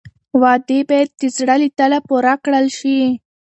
وعدې 0.41 0.79
باید 0.89 1.09
د 1.21 1.23
زړه 1.37 1.55
له 1.61 1.69
تله 1.77 1.97
پوره 2.07 2.33
کړل 2.43 2.65
شي. 2.79 2.99